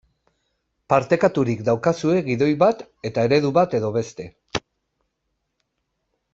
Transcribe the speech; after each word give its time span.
Partekaturik 0.93 1.61
daukazue 1.67 2.23
gidoi 2.31 2.49
bat 2.65 2.83
eta 3.11 3.27
eredu 3.29 3.53
bat 3.61 3.79
edo 3.81 3.95
beste. 4.01 4.29